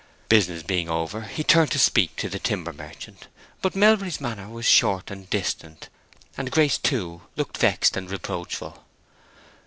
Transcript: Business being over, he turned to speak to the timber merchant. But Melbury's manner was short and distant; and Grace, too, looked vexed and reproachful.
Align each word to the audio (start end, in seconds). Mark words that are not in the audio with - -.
Business 0.29 0.63
being 0.63 0.89
over, 0.89 1.21
he 1.25 1.43
turned 1.43 1.69
to 1.73 1.77
speak 1.77 2.15
to 2.15 2.27
the 2.27 2.39
timber 2.39 2.73
merchant. 2.73 3.27
But 3.61 3.75
Melbury's 3.75 4.19
manner 4.19 4.49
was 4.49 4.65
short 4.65 5.11
and 5.11 5.29
distant; 5.29 5.89
and 6.35 6.49
Grace, 6.49 6.79
too, 6.79 7.21
looked 7.35 7.57
vexed 7.59 7.95
and 7.95 8.09
reproachful. 8.09 8.83